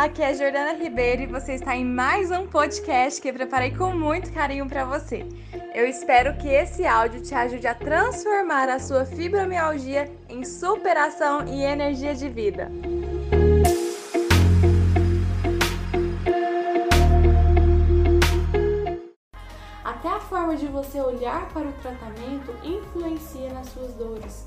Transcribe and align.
Aqui 0.00 0.22
é 0.22 0.32
Jordana 0.32 0.72
Ribeiro 0.72 1.20
e 1.20 1.26
você 1.26 1.56
está 1.56 1.76
em 1.76 1.84
mais 1.84 2.30
um 2.30 2.46
podcast 2.46 3.20
que 3.20 3.28
eu 3.28 3.34
preparei 3.34 3.76
com 3.76 3.92
muito 3.92 4.32
carinho 4.32 4.66
para 4.66 4.82
você. 4.82 5.28
Eu 5.74 5.86
espero 5.86 6.34
que 6.38 6.48
esse 6.48 6.86
áudio 6.86 7.20
te 7.20 7.34
ajude 7.34 7.66
a 7.66 7.74
transformar 7.74 8.70
a 8.70 8.78
sua 8.78 9.04
fibromialgia 9.04 10.10
em 10.26 10.42
superação 10.42 11.46
e 11.46 11.62
energia 11.62 12.14
de 12.14 12.30
vida. 12.30 12.72
Até 19.84 20.08
a 20.08 20.20
forma 20.20 20.56
de 20.56 20.66
você 20.66 20.98
olhar 20.98 21.46
para 21.50 21.68
o 21.68 21.72
tratamento 21.74 22.54
influencia 22.64 23.52
nas 23.52 23.66
suas 23.66 23.92
dores. 23.96 24.46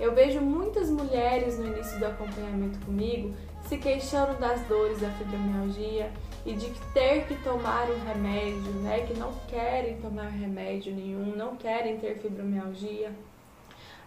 Eu 0.00 0.14
vejo 0.14 0.40
muitas 0.40 0.90
mulheres 0.90 1.58
no 1.58 1.66
início 1.66 1.98
do 1.98 2.06
acompanhamento 2.06 2.84
comigo 2.84 3.34
se 3.62 3.78
queixando 3.78 4.38
das 4.38 4.60
dores 4.62 5.00
da 5.00 5.10
fibromialgia 5.10 6.12
e 6.44 6.52
de 6.54 6.70
ter 6.92 7.26
que 7.26 7.36
tomar 7.42 7.88
um 7.88 8.04
remédio, 8.04 8.72
né, 8.82 9.06
que 9.06 9.14
não 9.18 9.32
querem 9.48 9.96
tomar 9.98 10.28
remédio 10.28 10.94
nenhum, 10.94 11.36
não 11.36 11.56
querem 11.56 11.98
ter 11.98 12.18
fibromialgia. 12.18 13.12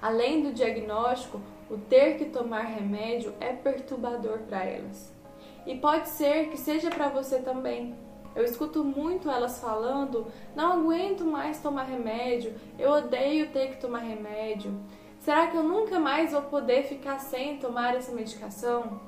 Além 0.01 0.43
do 0.43 0.53
diagnóstico, 0.53 1.39
o 1.69 1.77
ter 1.77 2.17
que 2.17 2.25
tomar 2.25 2.63
remédio 2.63 3.33
é 3.39 3.53
perturbador 3.53 4.39
para 4.39 4.63
elas. 4.63 5.13
E 5.65 5.75
pode 5.75 6.09
ser 6.09 6.49
que 6.49 6.57
seja 6.57 6.89
para 6.89 7.09
você 7.09 7.39
também. 7.39 7.95
Eu 8.35 8.43
escuto 8.43 8.83
muito 8.83 9.31
elas 9.31 9.59
falando: 9.59 10.27
não 10.55 10.73
aguento 10.73 11.23
mais 11.23 11.59
tomar 11.59 11.83
remédio, 11.83 12.53
eu 12.77 12.91
odeio 12.91 13.49
ter 13.49 13.69
que 13.69 13.81
tomar 13.81 13.99
remédio. 13.99 14.77
Será 15.25 15.47
que 15.47 15.57
eu 15.57 15.63
nunca 15.63 15.99
mais 15.99 16.33
vou 16.33 16.43
poder 16.43 16.83
ficar 16.83 17.17
sem 17.17 17.57
tomar 17.57 17.95
essa 17.95 18.11
medicação? 18.11 19.01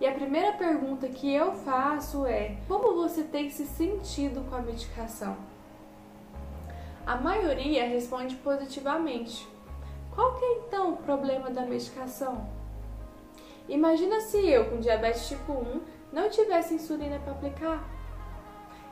E 0.00 0.06
a 0.06 0.12
primeira 0.12 0.52
pergunta 0.52 1.08
que 1.08 1.28
eu 1.34 1.50
faço 1.54 2.24
é: 2.24 2.56
como 2.68 2.94
você 2.94 3.24
tem 3.24 3.50
se 3.50 3.66
sentido 3.66 4.48
com 4.48 4.54
a 4.54 4.60
medicação? 4.60 5.36
A 7.04 7.16
maioria 7.16 7.84
responde 7.84 8.36
positivamente. 8.36 9.44
Qual 10.14 10.36
que 10.36 10.44
é 10.44 10.52
então 10.58 10.92
o 10.92 10.98
problema 10.98 11.50
da 11.50 11.62
medicação? 11.62 12.48
Imagina 13.68 14.20
se 14.20 14.38
eu, 14.48 14.70
com 14.70 14.78
diabetes 14.78 15.26
tipo 15.26 15.52
1, 15.52 15.80
não 16.12 16.30
tivesse 16.30 16.74
insulina 16.74 17.18
para 17.18 17.32
aplicar. 17.32 17.82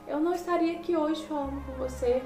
Eu 0.05 0.19
não 0.19 0.33
estaria 0.33 0.73
aqui 0.73 0.97
hoje 0.97 1.25
falando 1.25 1.65
com 1.65 1.71
você 1.75 2.21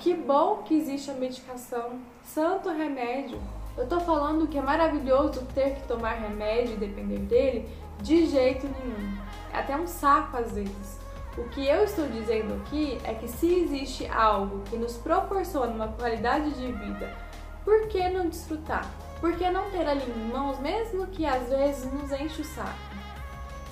que 0.00 0.14
bom 0.14 0.62
que 0.64 0.74
existe 0.74 1.10
a 1.10 1.14
medicação, 1.14 2.00
santo 2.24 2.70
remédio. 2.70 3.38
Eu 3.76 3.86
tô 3.86 4.00
falando 4.00 4.48
que 4.48 4.58
é 4.58 4.62
maravilhoso 4.62 5.46
ter 5.54 5.74
que 5.74 5.86
tomar 5.86 6.14
remédio 6.14 6.74
e 6.74 6.78
depender 6.78 7.18
dele? 7.18 7.68
De 8.00 8.26
jeito 8.26 8.66
nenhum. 8.66 9.18
É 9.52 9.58
até 9.58 9.76
um 9.76 9.86
saco 9.86 10.38
às 10.38 10.52
vezes. 10.52 10.98
O 11.36 11.44
que 11.50 11.66
eu 11.66 11.84
estou 11.84 12.06
dizendo 12.08 12.54
aqui 12.54 12.98
é 13.04 13.12
que 13.12 13.28
se 13.28 13.52
existe 13.52 14.06
algo 14.06 14.62
que 14.70 14.76
nos 14.76 14.96
proporciona 14.96 15.72
uma 15.72 15.88
qualidade 15.88 16.50
de 16.52 16.72
vida, 16.72 17.14
por 17.62 17.86
que 17.88 18.08
não 18.08 18.28
desfrutar? 18.28 18.90
Por 19.20 19.36
que 19.36 19.48
não 19.50 19.70
ter 19.70 19.86
ali 19.86 20.10
em 20.10 20.32
mãos, 20.32 20.58
mesmo 20.60 21.06
que 21.08 21.26
às 21.26 21.48
vezes 21.50 21.92
nos 21.92 22.10
enche 22.10 22.40
o 22.40 22.44
saco? 22.44 22.99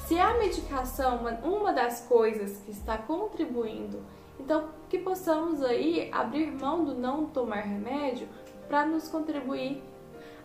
Se 0.08 0.18
a 0.18 0.38
medicação 0.38 1.26
uma 1.44 1.70
das 1.70 2.00
coisas 2.06 2.56
que 2.64 2.70
está 2.70 2.96
contribuindo 2.96 4.02
então, 4.40 4.70
que 4.88 4.96
possamos 4.96 5.62
aí 5.62 6.08
abrir 6.10 6.50
mão 6.50 6.82
do 6.82 6.94
não 6.94 7.26
tomar 7.26 7.60
remédio 7.60 8.26
para 8.66 8.86
nos 8.86 9.06
contribuir. 9.06 9.82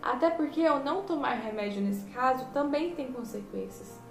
Até 0.02 0.30
porque 0.30 0.68
o 0.68 0.84
não 0.84 1.04
tomar 1.04 1.36
remédio 1.36 1.82
nesse 1.82 2.06
caso 2.12 2.46
também 2.52 2.94
tem 2.94 3.14
consequências. 3.14 4.04